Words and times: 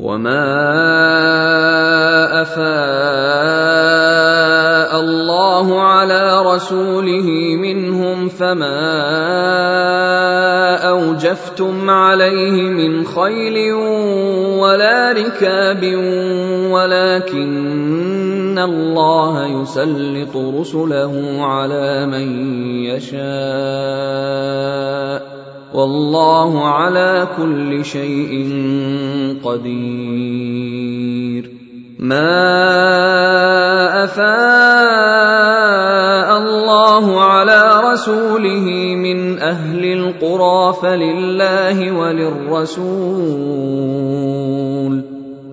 وما 0.00 0.42
افاء 2.42 3.80
الله 5.00 5.80
على 5.82 6.42
رسوله 6.42 7.56
منهم 7.56 8.28
فما 8.28 8.80
اوجفتم 10.88 11.90
عليه 11.90 12.62
من 12.62 13.04
خيل 13.06 13.72
ولا 14.58 15.12
ركاب 15.12 15.84
ولكن 16.70 18.58
الله 18.58 19.62
يسلط 19.62 20.36
رسله 20.36 21.36
على 21.44 22.06
من 22.06 22.54
يشاء 22.84 24.09
والله 25.80 26.68
على 26.68 27.28
كل 27.36 27.84
شيء 27.84 28.48
قدير. 29.44 31.50
ما 31.98 32.44
أفاء 34.04 34.28
الله 36.38 37.24
على 37.24 37.80
رسوله 37.92 38.94
من 38.96 39.38
أهل 39.38 39.84
القرى 39.84 40.74
فلله 40.82 41.92
وللرسول 41.92 43.69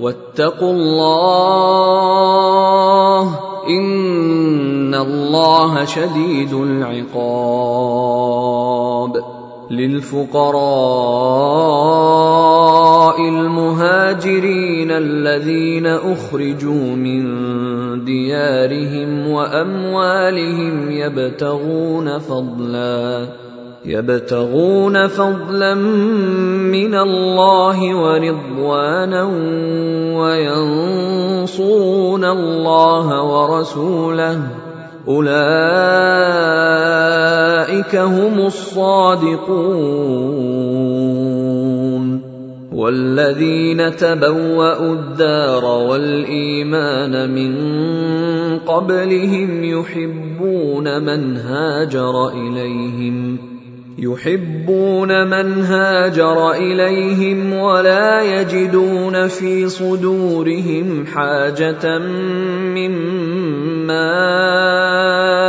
واتقوا 0.00 0.72
الله 0.72 1.84
إن 3.68 4.94
الله 4.94 5.84
شديد 5.84 6.52
العقاب 6.52 8.04
للفقراء 9.70 10.54
المهاجرين 13.20 14.90
الذين 14.90 15.86
أخرجوا 15.86 16.96
من 16.96 17.24
ديارهم 18.04 19.28
وأموالهم 19.28 20.90
يبتغون 20.90 22.18
فضلا 22.18 23.43
يبتغون 23.86 25.06
فضلا 25.06 25.74
من 25.74 26.94
الله 26.94 27.94
ورضوانا 27.94 29.22
وينصرون 30.20 32.24
الله 32.24 33.22
ورسوله. 33.22 34.40
أولئك 35.08 35.36
هم 37.96 38.46
الصادقون. 38.46 39.54
والذين 42.72 43.96
تبوأوا 43.96 44.92
الدار 44.92 45.64
والإيمان 45.64 47.30
من 47.30 47.54
قبلهم 48.58 49.64
يحبون 49.64 51.02
من 51.02 51.36
هاجر 51.36 52.28
إليهم. 52.28 53.53
يحبون 53.98 55.26
من 55.26 55.64
هاجر 55.64 56.52
إليهم 56.52 57.52
ولا 57.52 58.22
يجدون 58.22 59.28
في 59.28 59.68
صدورهم 59.68 61.06
حاجة 61.06 61.98
مما 62.74 64.14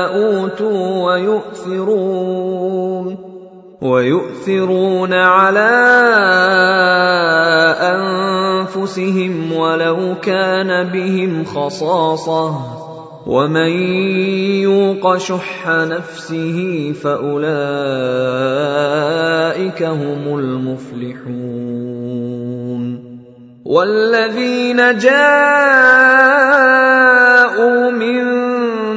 أوتوا 0.06 1.14
ويؤثرون 1.14 2.46
ويؤثرون 3.82 5.14
على 5.14 5.76
أنفسهم 7.82 9.54
ولو 9.54 10.16
كان 10.22 10.90
بهم 10.92 11.44
خصاصة 11.46 12.75
ومن 13.26 13.72
يوق 14.62 15.18
شح 15.18 15.68
نفسه 15.68 16.94
فاولئك 17.04 17.44
هم 19.84 20.40
المفلحون 20.40 21.96
والذين 23.66 24.98
جاءوا 24.98 25.16
من 27.92 28.26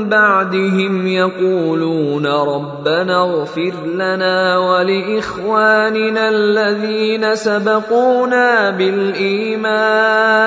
بعدهم 0.09 1.07
يقولون 1.07 2.27
ربنا 2.27 3.23
اغفر 3.23 3.73
لنا 3.95 4.59
ولاخواننا 4.59 6.29
الذين 6.29 7.35
سبقونا 7.35 8.71
بالايمان 8.71 10.39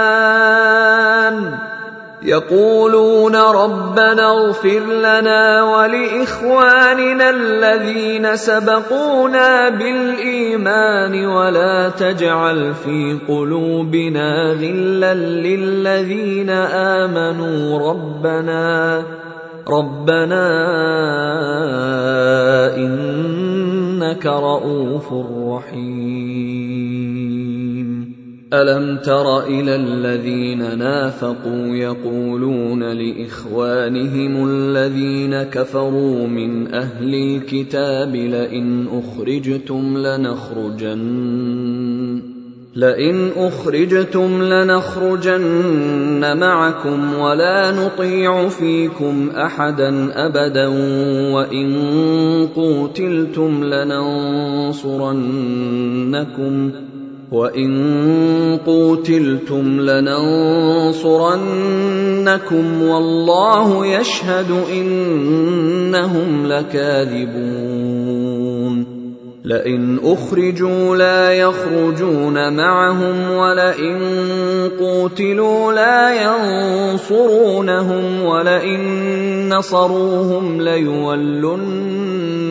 يقولون 2.32 3.36
ربنا 3.36 4.32
اغفر 4.32 4.80
لنا 4.80 5.64
ولإخواننا 5.64 7.30
الذين 7.30 8.36
سبقونا 8.36 9.70
بالإيمان 9.70 11.26
ولا 11.26 11.90
تجعل 11.90 12.74
في 12.74 13.18
قلوبنا 13.28 14.52
غلا 14.62 15.14
للذين 15.14 16.50
آمنوا 17.00 17.90
ربنا 17.90 19.04
ربنا 19.68 20.46
إنك 22.76 24.26
رءوف 24.26 25.08
رحيم. 25.48 26.01
ألم 28.54 28.98
تر 28.98 29.44
إلى 29.44 29.76
الذين 29.76 30.78
نافقوا 30.78 31.76
يقولون 31.76 32.84
لإخوانهم 32.84 34.48
الذين 34.50 35.44
كفروا 35.44 36.28
من 36.28 36.74
أهل 36.74 37.16
الكتاب 37.16 38.16
لئن 38.16 38.88
أخرجتم 38.92 39.98
لنخرجن 39.98 41.02
لئن 42.76 43.30
أخرجتم 43.38 44.44
لنخرجن 44.44 46.38
معكم 46.38 47.14
ولا 47.14 47.72
نطيع 47.72 48.48
فيكم 48.48 49.30
أحدا 49.30 50.12
أبدا 50.26 50.68
وإن 51.34 52.48
قوتلتم 52.56 53.64
لننصرنكم 53.64 54.72
وان 57.32 58.58
قوتلتم 58.66 59.82
لننصرنكم 59.82 61.04
والله 62.84 63.86
يشهد 63.86 64.52
انهم 64.72 66.46
لكاذبون 66.48 68.02
لئن 69.46 70.00
اخرجوا 70.04 70.96
لا 70.96 71.32
يخرجون 71.32 72.54
معهم 72.54 73.32
ولئن 73.32 74.00
قوتلوا 74.80 75.74
لا 75.74 76.24
ينصرونهم 76.92 78.22
ولئن 78.22 79.50
نصروهم 79.54 80.62
ليولن 80.62 82.11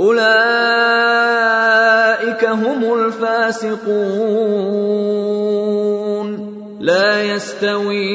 أولئك 0.00 0.24
هم 2.44 2.94
الفاسقون. 2.94 3.90
لا 6.80 7.22
يستوي 7.22 8.12